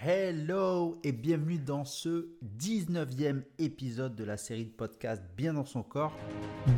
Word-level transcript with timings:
Hello 0.00 1.00
et 1.02 1.10
bienvenue 1.10 1.58
dans 1.58 1.84
ce 1.84 2.28
19e 2.56 3.42
épisode 3.58 4.14
de 4.14 4.22
la 4.22 4.36
série 4.36 4.66
de 4.66 4.70
podcasts 4.70 5.24
Bien 5.36 5.54
dans 5.54 5.64
son 5.64 5.82
corps. 5.82 6.16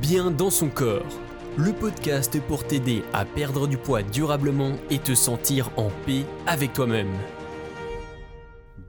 Bien 0.01 0.31
dans 0.31 0.49
son 0.49 0.71
corps, 0.71 1.05
le 1.59 1.75
podcast 1.75 2.41
pour 2.47 2.67
t'aider 2.67 3.03
à 3.13 3.27
perdre 3.27 3.69
du 3.69 3.77
poids 3.77 4.03
durablement 4.03 4.73
et 4.89 4.99
te 4.99 5.15
sentir 5.15 5.69
en 5.79 5.91
paix 6.07 6.25
avec 6.47 6.73
toi-même. 6.73 7.13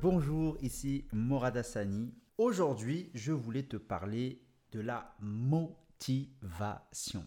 Bonjour, 0.01 0.57
ici 0.61 1.03
Morad 1.11 1.57
Hassani. 1.57 2.13
Aujourd'hui, 2.37 3.09
je 3.13 3.33
voulais 3.33 3.63
te 3.63 3.75
parler 3.75 4.39
de 4.71 4.79
la 4.79 5.13
motivation. 5.19 6.31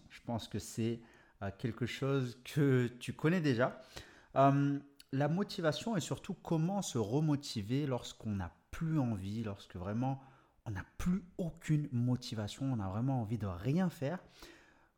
Je 0.09 0.21
pense 0.25 0.47
que 0.47 0.57
c'est 0.57 1.01
euh, 1.43 1.51
quelque 1.59 1.85
chose 1.85 2.39
que 2.43 2.87
tu 2.99 3.13
connais 3.13 3.41
déjà. 3.41 3.79
Euh, 4.35 4.79
la 5.15 5.29
motivation 5.29 5.95
et 5.95 6.01
surtout 6.01 6.33
comment 6.33 6.81
se 6.81 6.97
remotiver 6.97 7.87
lorsqu'on 7.87 8.31
n'a 8.31 8.51
plus 8.71 8.99
envie, 8.99 9.43
lorsque 9.43 9.77
vraiment 9.77 10.21
on 10.65 10.71
n'a 10.71 10.85
plus 10.97 11.23
aucune 11.37 11.87
motivation, 11.93 12.65
on 12.65 12.79
a 12.79 12.89
vraiment 12.89 13.21
envie 13.21 13.37
de 13.37 13.47
rien 13.47 13.89
faire. 13.89 14.19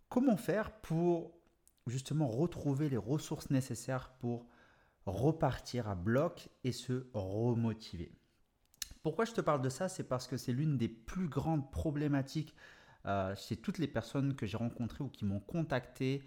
Comment 0.09 0.37
faire 0.37 0.71
pour 0.71 1.37
justement 1.85 2.27
retrouver 2.27 2.89
les 2.89 2.97
ressources 2.97 3.51
nécessaires 3.51 4.09
pour 4.19 4.47
repartir 5.05 5.87
à 5.87 5.93
bloc 5.93 6.49
et 6.63 6.71
se 6.71 7.07
remotiver? 7.13 8.11
Pourquoi 9.03 9.25
je 9.25 9.33
te 9.33 9.41
parle 9.41 9.61
de 9.61 9.69
ça? 9.69 9.87
C'est 9.87 10.07
parce 10.07 10.25
que 10.25 10.37
c'est 10.37 10.51
l'une 10.51 10.77
des 10.77 10.89
plus 10.89 11.27
grandes 11.27 11.69
problématiques 11.69 12.55
euh, 13.05 13.35
chez 13.35 13.55
toutes 13.55 13.77
les 13.77 13.87
personnes 13.87 14.35
que 14.35 14.47
j'ai 14.47 14.57
rencontrées 14.57 15.03
ou 15.03 15.09
qui 15.09 15.25
m'ont 15.25 15.39
contacté 15.39 16.23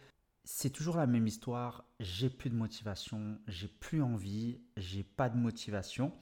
c'est 0.53 0.71
toujours 0.71 0.97
la 0.97 1.07
même 1.07 1.29
histoire. 1.29 1.85
J'ai 2.01 2.29
plus 2.29 2.51
de 2.51 2.57
motivation, 2.57 3.39
j'ai 3.47 3.69
plus 3.69 4.03
envie, 4.03 4.61
j'ai 4.77 5.05
pas 5.05 5.29
de 5.29 5.37
motivation. 5.37 6.13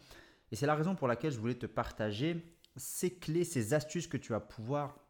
Et 0.52 0.56
c'est 0.56 0.66
la 0.66 0.74
raison 0.74 0.94
pour 0.94 1.08
laquelle 1.08 1.32
je 1.32 1.38
voulais 1.38 1.54
te 1.54 1.66
partager 1.66 2.54
ces 2.76 3.18
clés, 3.18 3.44
ces 3.44 3.72
astuces 3.72 4.06
que 4.06 4.18
tu 4.18 4.32
vas 4.32 4.40
pouvoir 4.40 5.00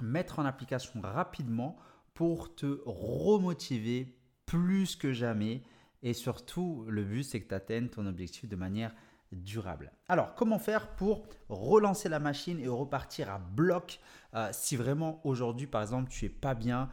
mettre 0.00 0.38
en 0.38 0.44
application 0.44 1.00
rapidement 1.00 1.76
pour 2.14 2.54
te 2.54 2.80
remotiver 2.86 4.16
plus 4.46 4.94
que 4.94 5.12
jamais. 5.12 5.62
Et 6.02 6.12
surtout, 6.12 6.86
le 6.88 7.02
but, 7.02 7.24
c'est 7.24 7.42
que 7.42 7.48
tu 7.48 7.54
atteignes 7.54 7.88
ton 7.88 8.06
objectif 8.06 8.48
de 8.48 8.56
manière 8.56 8.94
durable. 9.32 9.92
Alors, 10.08 10.36
comment 10.36 10.60
faire 10.60 10.94
pour 10.94 11.26
relancer 11.48 12.08
la 12.08 12.20
machine 12.20 12.60
et 12.60 12.68
repartir 12.68 13.30
à 13.30 13.38
bloc 13.38 13.98
euh, 14.34 14.48
si 14.52 14.76
vraiment 14.76 15.20
aujourd'hui, 15.24 15.66
par 15.66 15.82
exemple, 15.82 16.08
tu 16.08 16.26
es 16.26 16.28
pas 16.28 16.54
bien, 16.54 16.88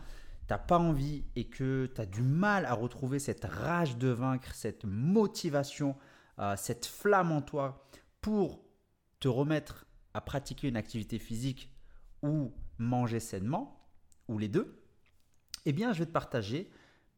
t'as 0.52 0.58
pas 0.58 0.80
envie 0.80 1.24
et 1.38 1.46
que 1.46 1.90
tu 1.96 2.02
as 2.02 2.06
du 2.06 2.22
mal 2.22 2.66
à 2.66 2.74
retrouver 2.74 3.20
cette 3.20 3.46
rage 3.46 3.96
de 3.96 4.10
vaincre, 4.10 4.54
cette 4.54 4.84
motivation, 4.84 5.96
euh, 6.40 6.58
cette 6.58 6.86
flamme 6.86 7.32
en 7.32 7.42
toi 7.42 7.88
pour 8.20 8.62
te 9.22 9.30
remettre 9.30 9.86
à 10.14 10.20
pratiquer 10.20 10.68
une 10.68 10.76
activité 10.76 11.20
physique 11.20 11.74
ou 12.22 12.54
manger 12.80 13.22
sainement, 13.22 13.88
ou 14.28 14.38
les 14.38 14.50
deux, 14.50 14.84
eh 15.64 15.72
bien, 15.72 15.94
je 15.94 16.00
vais 16.00 16.06
te 16.06 16.12
partager 16.12 16.70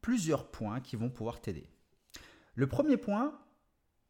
plusieurs 0.02 0.52
points 0.52 0.80
qui 0.80 0.96
vont 0.96 1.10
pouvoir 1.10 1.42
t'aider. 1.42 1.68
Le 2.54 2.68
premier 2.68 2.98
point 2.98 3.42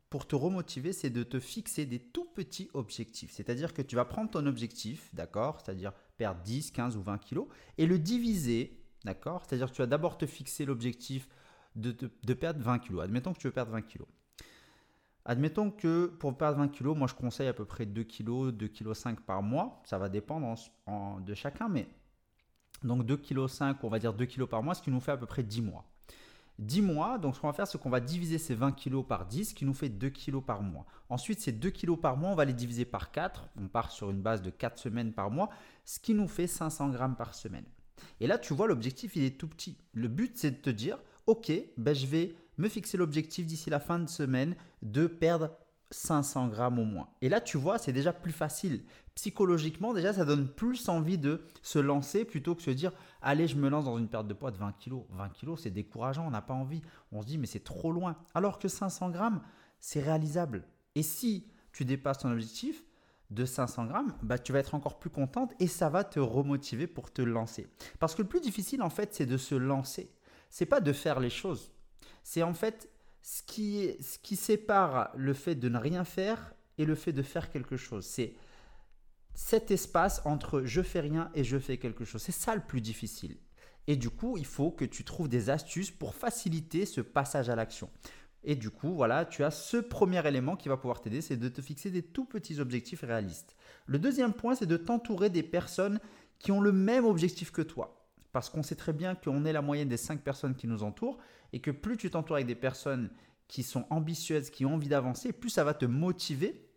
pour 0.10 0.28
te 0.28 0.36
remotiver, 0.36 0.92
c'est 0.92 1.10
de 1.10 1.24
te 1.24 1.40
fixer 1.40 1.86
des 1.86 2.00
tout 2.00 2.26
petits 2.26 2.70
objectifs. 2.74 3.32
C'est-à-dire 3.32 3.74
que 3.74 3.82
tu 3.82 3.96
vas 3.96 4.04
prendre 4.04 4.32
ton 4.32 4.46
objectif, 4.48 5.16
d'accord 5.16 5.62
C'est-à-dire 5.62 5.94
perdre 6.18 6.42
10, 6.42 6.72
15 6.72 6.98
ou 6.98 7.02
20 7.02 7.20
kilos, 7.20 7.48
et 7.78 7.86
le 7.86 7.98
diviser 7.98 8.83
D'accord 9.04 9.44
C'est-à-dire 9.46 9.70
que 9.70 9.76
tu 9.76 9.82
vas 9.82 9.88
d'abord 9.88 10.18
te 10.18 10.26
fixer 10.26 10.66
l'objectif 10.66 11.28
de, 11.76 12.34
perdre 12.34 12.62
20 12.62 12.80
kg. 12.80 13.02
Admettons 13.02 13.34
que 13.34 13.40
tu 13.40 13.48
veux 13.48 13.54
perdre 13.54 13.72
20 13.72 13.82
kg. 13.82 14.04
Admettons 15.26 15.72
que 15.72 16.08
pour 16.08 16.38
perdre 16.38 16.59
20 16.59 16.68
kg, 16.70 16.88
moi 16.98 17.08
je 17.08 17.14
conseille 17.14 17.48
à 17.48 17.54
peu 17.54 17.66
près 17.66 17.86
2 17.86 18.04
kg, 18.04 18.52
2 18.52 18.68
kg 18.68 18.94
5 18.94 19.22
par 19.22 19.42
mois. 19.42 19.81
Ça 19.86 19.98
va 19.98 20.09
dépendre 20.09 20.56
de 21.22 21.34
chacun, 21.34 21.70
mais 21.70 21.88
donc 22.84 23.06
2 23.06 23.18
kg 23.18 23.48
5, 23.48 23.84
on 23.84 23.90
va 23.90 24.00
dire 24.00 24.14
2 24.14 24.25
kg 24.25 24.46
par 24.46 24.64
mois, 24.64 24.75
ce 24.75 24.81
qui 24.81 24.91
nous 24.91 25.00
fait 25.00 25.14
à 25.14 25.18
peu 25.18 25.25
près 25.25 25.44
10 25.44 25.62
mois. 25.62 25.85
10 26.59 26.81
mois, 26.81 27.18
donc 27.18 27.35
ce 27.35 27.40
qu'on 27.40 27.47
va 27.47 27.53
faire, 27.53 27.68
c'est 27.68 27.80
qu'on 27.80 27.90
va 27.90 28.00
diviser 28.00 28.38
ces 28.38 28.53
20 28.53 28.74
kg 28.74 29.03
par 29.03 29.25
10, 29.25 29.50
ce 29.50 29.56
qui 29.56 29.66
nous 29.66 29.74
fait 29.74 29.90
2 29.90 30.09
kg 30.09 30.40
par 30.40 30.62
mois. 30.62 30.85
Ensuite, 31.09 31.40
ces 31.40 31.52
2 31.52 31.72
kg 31.72 31.96
par 31.96 32.16
mois, 32.18 32.30
on 32.30 32.35
va 32.35 32.46
les 32.46 32.53
diviser 32.53 32.85
par 32.85 33.12
4. 33.12 33.47
On 33.59 33.68
part 33.68 33.91
sur 33.91 34.12
une 34.12 34.22
base 34.22 34.41
de 34.41 34.52
4 34.52 34.78
semaines 34.78 35.14
par 35.14 35.31
mois, 35.31 35.50
ce 35.84 36.00
qui 36.00 36.14
nous 36.14 36.28
fait 36.28 36.47
500 36.47 36.90
grammes 36.90 37.16
par 37.16 37.34
semaine. 37.34 37.66
Et 38.23 38.28
là, 38.28 38.38
tu 38.38 38.53
vois, 38.53 38.67
l'objectif, 38.67 39.17
il 39.17 39.25
est 39.25 39.38
tout 39.38 39.50
petit. 39.50 39.75
Le 39.91 40.07
but, 40.07 40.38
c'est 40.38 40.51
de 40.51 40.56
te 40.56 40.69
dire, 40.69 40.97
OK, 41.28 41.51
ben, 41.75 41.94
je 41.94 42.07
vais 42.07 42.38
me 42.57 42.69
fixer 42.69 42.95
l'objectif 42.95 43.45
d'ici 43.45 43.69
la 43.69 43.81
fin 43.81 44.00
de 44.00 44.07
semaine 44.07 44.56
de 44.81 45.07
perdre 45.07 45.51
500 45.91 46.47
grammes 46.47 46.79
au 46.79 46.85
moins. 46.85 47.09
Et 47.22 47.28
là, 47.28 47.41
tu 47.41 47.57
vois, 47.57 47.78
c'est 47.78 47.91
déjà 47.91 48.13
plus 48.13 48.31
facile. 48.31 48.85
Psychologiquement, 49.16 49.94
déjà, 49.94 50.13
ça 50.13 50.23
donne 50.23 50.47
plus 50.47 50.88
envie 50.88 51.17
de 51.17 51.41
se 51.63 51.79
lancer 51.79 52.23
plutôt 52.23 52.56
que 52.56 52.61
de 52.61 52.63
se 52.63 52.72
dire, 52.72 52.94
allez, 53.22 53.45
je 53.45 53.57
me 53.57 53.67
lance 53.67 53.84
dans 53.84 53.97
une 53.97 54.07
perte 54.07 54.29
de 54.29 54.34
poids 54.34 54.51
de 54.51 54.57
20 54.57 54.72
kg. 54.79 55.01
20 55.09 55.28
kg, 55.28 55.57
c'est 55.57 55.69
décourageant, 55.69 56.25
on 56.25 56.31
n'a 56.31 56.41
pas 56.41 56.53
envie. 56.53 56.81
On 57.11 57.22
se 57.22 57.28
dit, 57.28 57.38
mais 57.38 57.45
c'est 57.45 57.66
trop 57.66 57.91
loin. 57.91 58.16
Alors 58.34 58.57
que 58.57 58.69
500 58.69 59.09
grammes, 59.09 59.41
c'est 59.81 60.00
réalisable. 60.00 60.63
Et 60.95 61.03
si 61.03 61.45
tu 61.73 61.84
dépasses 61.84 62.19
ton 62.19 62.31
objectif, 62.31 62.85
de 63.29 63.45
500 63.45 63.85
grammes, 63.85 64.13
bah, 64.22 64.38
tu 64.38 64.51
vas 64.51 64.59
être 64.59 64.75
encore 64.75 65.00
plus 65.00 65.09
contente 65.09 65.53
et 65.59 65.67
ça 65.67 65.89
va 65.89 66.03
te 66.03 66.19
remotiver 66.19 66.88
pour 66.88 67.11
te 67.11 67.22
lancer. 67.22 67.67
Parce 68.00 68.16
que 68.16 68.22
le 68.22 68.28
plus 68.28 68.41
difficile, 68.41 68.81
en 68.81 68.89
fait, 68.89 69.13
c'est 69.13 69.25
de 69.25 69.38
se 69.38 69.56
lancer. 69.56 70.11
C'est 70.50 70.66
pas 70.66 70.81
de 70.81 70.94
faire 70.94 71.19
les 71.19 71.29
choses. 71.29 71.72
C'est 72.23 72.44
en 72.44 72.53
fait 72.53 72.89
ce 73.22 73.41
qui, 73.41 73.95
ce 74.01 74.19
qui 74.19 74.35
sépare 74.35 75.11
le 75.16 75.34
fait 75.34 75.56
de 75.56 75.69
ne 75.69 75.78
rien 75.78 76.03
faire 76.03 76.53
et 76.78 76.85
le 76.85 76.95
fait 76.95 77.13
de 77.13 77.23
faire 77.23 77.50
quelque 77.50 77.78
chose. 77.78 78.06
C'est 78.06 78.35
cet 79.34 79.72
espace 79.72 80.22
entre 80.25 80.61
je 80.63 80.81
fais 80.81 81.00
rien 81.00 81.31
et 81.34 81.44
je 81.44 81.57
fais 81.57 81.78
quelque 81.78 82.05
chose. 82.05 82.22
C'est 82.22 82.31
ça 82.31 82.53
le 82.53 82.61
plus 82.61 82.81
difficile. 82.81 83.38
Et 83.88 83.95
du 83.95 84.09
coup, 84.09 84.38
il 84.38 84.45
faut 84.45 84.72
que 84.72 84.85
tu 84.85 85.03
trouves 85.03 85.28
des 85.28 85.50
astuces 85.50 85.91
pour 85.91 86.16
faciliter 86.16 86.85
ce 86.85 87.01
passage 87.01 87.50
à 87.50 87.55
l'action. 87.55 87.90
Et 88.44 88.56
du 88.56 88.70
coup, 88.70 88.94
voilà, 88.94 89.26
tu 89.26 89.44
as 89.44 89.52
ce 89.52 89.78
premier 89.78 90.26
élément 90.28 90.56
qui 90.56 90.68
va 90.70 90.78
pouvoir 90.78 91.02
t'aider, 91.02 91.22
c'est 91.22 91.38
de 91.38 91.50
te 91.50 91.62
fixer 91.62 91.92
des 91.92 92.04
tout 92.04 92.26
petits 92.26 92.59
objectifs 92.59 93.02
réalistes. 93.02 93.56
Le 93.86 94.00
deuxième 94.00 94.34
point, 94.34 94.56
c'est 94.56 94.66
de 94.66 94.78
t'entourer 94.78 95.30
des 95.30 95.44
personnes 95.44 96.00
qui 96.40 96.52
ont 96.52 96.62
le 96.62 96.74
même 96.74 97.06
objectif 97.06 97.52
que 97.52 97.62
toi. 97.62 98.09
Parce 98.34 98.50
qu'on 98.50 98.64
sait 98.64 98.76
très 98.76 98.94
bien 98.94 99.16
qu'on 99.16 99.46
est 99.46 99.53
la 99.53 99.62
moyenne 99.62 99.88
des 99.88 99.98
cinq 99.98 100.22
personnes 100.22 100.56
qui 100.56 100.68
nous 100.68 100.84
entourent 100.84 101.20
et 101.53 101.62
que 101.62 101.72
plus 101.72 101.98
tu 101.98 102.09
t'entoures 102.09 102.36
avec 102.36 102.48
des 102.48 102.56
personnes 102.56 103.09
qui 103.48 103.64
sont 103.64 103.86
ambitieuses, 103.90 104.50
qui 104.50 104.66
ont 104.66 104.74
envie 104.74 104.90
d'avancer, 104.90 105.32
plus 105.32 105.50
ça 105.50 105.64
va 105.64 105.74
te 105.74 105.86
motiver 105.86 106.68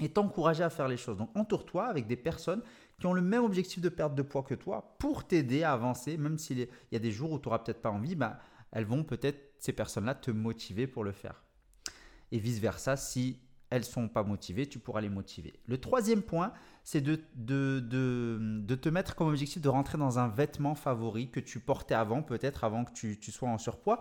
et 0.00 0.10
t'encourager 0.10 0.62
à 0.62 0.70
faire 0.70 0.86
les 0.86 0.96
choses. 0.96 1.16
Donc 1.16 1.36
entoure-toi 1.36 1.86
avec 1.86 2.06
des 2.06 2.16
personnes 2.16 2.62
qui 3.00 3.06
ont 3.06 3.12
le 3.12 3.22
même 3.22 3.42
objectif 3.42 3.80
de 3.80 3.88
perte 3.88 4.14
de 4.14 4.22
poids 4.22 4.42
que 4.42 4.54
toi 4.54 4.96
pour 4.98 5.26
t'aider 5.26 5.62
à 5.62 5.72
avancer, 5.72 6.16
même 6.16 6.38
s'il 6.38 6.68
y 6.92 6.96
a 6.96 6.98
des 6.98 7.10
jours 7.10 7.32
où 7.32 7.38
tu 7.38 7.48
n'auras 7.48 7.60
peut-être 7.60 7.80
pas 7.80 7.90
envie, 7.90 8.14
bah, 8.14 8.38
elles 8.70 8.84
vont 8.84 9.04
peut-être, 9.04 9.47
ces 9.58 9.72
personnes-là, 9.72 10.14
te 10.14 10.30
motiver 10.30 10.86
pour 10.86 11.04
le 11.04 11.12
faire. 11.12 11.42
Et 12.32 12.38
vice-versa, 12.38 12.96
si 12.96 13.40
elles 13.70 13.80
ne 13.80 13.86
sont 13.86 14.08
pas 14.08 14.22
motivées, 14.22 14.66
tu 14.66 14.78
pourras 14.78 15.00
les 15.00 15.08
motiver. 15.08 15.60
Le 15.66 15.78
troisième 15.78 16.22
point, 16.22 16.52
c'est 16.84 17.00
de, 17.00 17.20
de, 17.34 17.80
de, 17.80 18.74
te 18.74 18.88
mettre 18.88 19.14
comme 19.14 19.28
objectif 19.28 19.60
de 19.60 19.68
rentrer 19.68 19.98
dans 19.98 20.18
un 20.18 20.28
vêtement 20.28 20.74
favori 20.74 21.30
que 21.30 21.40
tu 21.40 21.60
portais 21.60 21.94
avant, 21.94 22.22
peut-être 22.22 22.64
avant 22.64 22.84
que 22.84 22.92
tu, 22.92 23.30
sois 23.30 23.48
en 23.48 23.58
surpoids, 23.58 24.00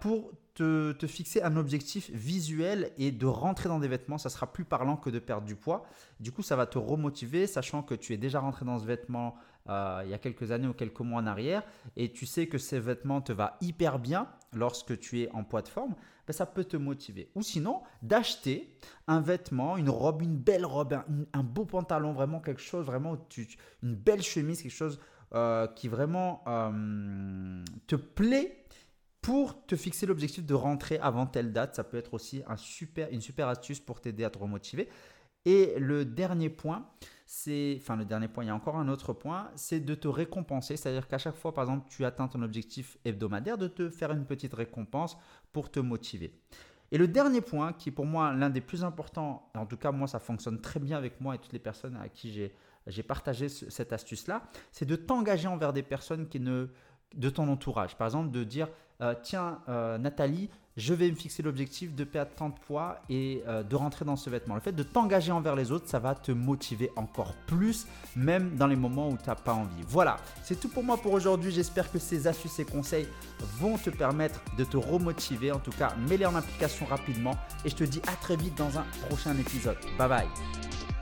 pour 0.00 0.32
te, 0.58 1.06
fixer 1.06 1.42
un 1.42 1.56
objectif 1.56 2.10
visuel 2.10 2.90
et 2.98 3.12
de 3.12 3.26
rentrer 3.26 3.68
dans 3.68 3.78
des 3.78 3.88
vêtements. 3.88 4.18
Ça 4.18 4.28
sera 4.28 4.52
plus 4.52 4.64
parlant 4.64 4.96
que 4.96 5.10
de 5.10 5.18
perdre 5.18 5.46
du 5.46 5.54
poids. 5.54 5.84
Du 6.20 6.32
coup, 6.32 6.42
ça 6.42 6.56
va 6.56 6.66
te 6.66 6.78
remotiver, 6.78 7.46
sachant 7.46 7.82
que 7.82 7.94
tu 7.94 8.12
es 8.12 8.16
déjà 8.16 8.40
rentré 8.40 8.64
dans 8.64 8.78
ce 8.78 8.84
vêtement 8.84 9.36
euh, 9.68 10.00
il 10.04 10.10
y 10.10 10.14
a 10.14 10.18
quelques 10.18 10.50
années 10.50 10.66
ou 10.66 10.72
quelques 10.72 11.00
mois 11.00 11.20
en 11.20 11.26
arrière, 11.26 11.62
et 11.96 12.10
tu 12.10 12.24
sais 12.24 12.46
que 12.46 12.56
ces 12.56 12.80
vêtements 12.80 13.20
te 13.20 13.32
va 13.32 13.58
hyper 13.60 13.98
bien 13.98 14.26
lorsque 14.54 14.98
tu 14.98 15.20
es 15.20 15.30
en 15.32 15.44
poids 15.44 15.60
de 15.60 15.68
forme, 15.68 15.94
ben 16.26 16.32
ça 16.32 16.46
peut 16.46 16.64
te 16.64 16.78
motiver. 16.78 17.30
Ou 17.34 17.42
sinon, 17.42 17.82
d'acheter 18.00 18.74
un 19.06 19.20
vêtement, 19.20 19.76
une 19.76 19.90
robe, 19.90 20.22
une 20.22 20.38
belle 20.38 20.64
robe, 20.64 20.98
un, 21.34 21.42
beau 21.42 21.66
pantalon, 21.66 22.14
vraiment 22.14 22.40
quelque 22.40 22.62
chose, 22.62 22.86
vraiment 22.86 23.18
une 23.82 23.94
belle 23.94 24.22
chemise, 24.22 24.62
quelque 24.62 24.70
chose 24.72 24.98
euh, 25.34 25.66
qui 25.66 25.88
vraiment 25.88 26.42
euh, 26.46 27.62
te 27.86 27.96
plaît 27.96 28.57
pour 29.28 29.66
te 29.66 29.76
fixer 29.76 30.06
l'objectif 30.06 30.46
de 30.46 30.54
rentrer 30.54 30.98
avant 31.00 31.26
telle 31.26 31.52
date. 31.52 31.74
Ça 31.74 31.84
peut 31.84 31.98
être 31.98 32.14
aussi 32.14 32.42
un 32.46 32.56
super, 32.56 33.10
une 33.12 33.20
super 33.20 33.46
astuce 33.48 33.78
pour 33.78 34.00
t'aider 34.00 34.24
à 34.24 34.30
te 34.30 34.38
remotiver. 34.38 34.88
Et 35.44 35.74
le 35.78 36.06
dernier 36.06 36.48
point, 36.48 36.88
c'est, 37.26 37.76
enfin 37.78 37.96
le 37.96 38.06
dernier 38.06 38.28
point, 38.28 38.44
il 38.44 38.46
y 38.46 38.50
a 38.50 38.54
encore 38.54 38.76
un 38.76 38.88
autre 38.88 39.12
point, 39.12 39.50
c'est 39.54 39.80
de 39.80 39.94
te 39.94 40.08
récompenser, 40.08 40.78
c'est-à-dire 40.78 41.06
qu'à 41.08 41.18
chaque 41.18 41.36
fois, 41.36 41.52
par 41.52 41.64
exemple, 41.64 41.90
tu 41.90 42.06
atteins 42.06 42.26
ton 42.26 42.40
objectif 42.40 42.96
hebdomadaire, 43.04 43.58
de 43.58 43.68
te 43.68 43.90
faire 43.90 44.12
une 44.12 44.24
petite 44.24 44.54
récompense 44.54 45.18
pour 45.52 45.70
te 45.70 45.78
motiver. 45.78 46.32
Et 46.90 46.96
le 46.96 47.06
dernier 47.06 47.42
point, 47.42 47.74
qui 47.74 47.90
est 47.90 47.92
pour 47.92 48.06
moi 48.06 48.32
l'un 48.32 48.48
des 48.48 48.62
plus 48.62 48.82
importants, 48.82 49.50
en 49.54 49.66
tout 49.66 49.76
cas 49.76 49.92
moi 49.92 50.08
ça 50.08 50.20
fonctionne 50.20 50.58
très 50.58 50.80
bien 50.80 50.96
avec 50.96 51.20
moi 51.20 51.34
et 51.34 51.38
toutes 51.38 51.52
les 51.52 51.58
personnes 51.58 51.98
à 51.98 52.08
qui 52.08 52.32
j'ai, 52.32 52.54
j'ai 52.86 53.02
partagé 53.02 53.50
cette 53.50 53.92
astuce-là, 53.92 54.44
c'est 54.72 54.86
de 54.86 54.96
t'engager 54.96 55.48
envers 55.48 55.74
des 55.74 55.82
personnes 55.82 56.28
qui 56.28 56.40
ne 56.40 56.70
de 57.16 57.30
ton 57.30 57.48
entourage. 57.48 57.96
Par 57.96 58.06
exemple, 58.06 58.30
de 58.30 58.44
dire, 58.44 58.68
euh, 59.00 59.14
tiens, 59.22 59.60
euh, 59.68 59.98
Nathalie, 59.98 60.50
je 60.76 60.94
vais 60.94 61.10
me 61.10 61.16
fixer 61.16 61.42
l'objectif 61.42 61.94
de 61.94 62.04
perdre 62.04 62.30
tant 62.36 62.50
de 62.50 62.54
poids 62.54 63.00
et 63.10 63.42
euh, 63.48 63.64
de 63.64 63.74
rentrer 63.74 64.04
dans 64.04 64.14
ce 64.14 64.30
vêtement. 64.30 64.54
Le 64.54 64.60
fait 64.60 64.72
de 64.72 64.84
t'engager 64.84 65.32
envers 65.32 65.56
les 65.56 65.72
autres, 65.72 65.88
ça 65.88 65.98
va 65.98 66.14
te 66.14 66.30
motiver 66.30 66.90
encore 66.94 67.34
plus, 67.46 67.86
même 68.14 68.54
dans 68.54 68.68
les 68.68 68.76
moments 68.76 69.08
où 69.08 69.16
tu 69.16 69.26
n'as 69.26 69.34
pas 69.34 69.54
envie. 69.54 69.82
Voilà, 69.88 70.18
c'est 70.44 70.58
tout 70.58 70.68
pour 70.68 70.84
moi 70.84 70.96
pour 70.96 71.12
aujourd'hui. 71.12 71.50
J'espère 71.50 71.90
que 71.90 71.98
ces 71.98 72.28
astuces 72.28 72.60
et 72.60 72.64
conseils 72.64 73.08
vont 73.58 73.76
te 73.76 73.90
permettre 73.90 74.40
de 74.56 74.62
te 74.62 74.76
remotiver. 74.76 75.50
En 75.50 75.58
tout 75.58 75.72
cas, 75.72 75.94
mets-les 76.08 76.26
en 76.26 76.36
application 76.36 76.86
rapidement 76.86 77.34
et 77.64 77.70
je 77.70 77.74
te 77.74 77.84
dis 77.84 78.00
à 78.06 78.14
très 78.14 78.36
vite 78.36 78.56
dans 78.56 78.78
un 78.78 78.84
prochain 79.08 79.36
épisode. 79.36 79.78
Bye 79.98 80.08
bye 80.08 80.97